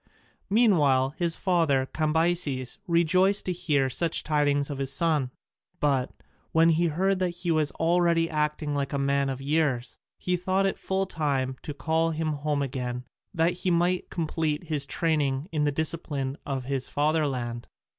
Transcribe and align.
Meanwhile 0.49 1.11
his 1.19 1.35
father, 1.35 1.85
Cambyses, 1.85 2.79
rejoiced 2.87 3.45
to 3.45 3.51
hear 3.51 3.87
such 3.87 4.23
tidings 4.23 4.71
of 4.71 4.79
his 4.79 4.91
son; 4.91 5.29
but, 5.79 6.11
when 6.53 6.69
he 6.69 6.87
heard 6.87 7.19
that 7.19 7.29
he 7.43 7.51
was 7.51 7.69
already 7.73 8.27
acting 8.27 8.73
like 8.73 8.93
a 8.93 8.97
man 8.97 9.29
of 9.29 9.39
years, 9.39 9.99
he 10.17 10.35
thought 10.35 10.65
it 10.65 10.79
full 10.79 11.05
time 11.05 11.55
to 11.61 11.75
call 11.75 12.09
him 12.09 12.29
home 12.33 12.63
again 12.63 13.05
that 13.31 13.53
he 13.61 13.69
might 13.69 14.09
complete 14.09 14.63
his 14.63 14.87
training 14.87 15.47
in 15.51 15.65
the 15.65 15.71
discipline 15.71 16.35
of 16.47 16.63
his 16.65 16.89
fatherland. 16.89 17.67